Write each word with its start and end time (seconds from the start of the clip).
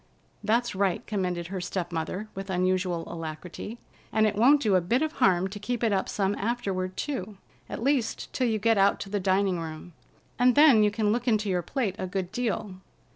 "That's 0.43 0.73
right," 0.73 1.05
commended 1.05 1.49
her 1.49 1.61
step 1.61 1.91
mother, 1.91 2.27
with 2.33 2.49
unusual 2.49 3.03
alacrity. 3.05 3.77
"And 4.11 4.25
it 4.25 4.35
won't 4.35 4.59
do 4.63 4.73
a 4.75 4.81
bit 4.81 5.03
of 5.03 5.11
harm 5.11 5.47
to 5.49 5.59
keep 5.59 5.83
it 5.83 5.93
up 5.93 6.09
some 6.09 6.33
afterward 6.37 6.97
too, 6.97 7.37
at 7.69 7.83
least, 7.83 8.33
till 8.33 8.47
you 8.47 8.57
get 8.57 8.79
out 8.79 8.99
to 9.01 9.11
the 9.11 9.19
dining 9.19 9.59
room, 9.59 9.93
and 10.39 10.55
then 10.55 10.81
you 10.81 10.89
can 10.89 11.11
look 11.11 11.27
into 11.27 11.49
your 11.51 11.61
plate 11.61 11.97
a 11.99 12.07
good 12.07 12.31
deal. 12.31 12.77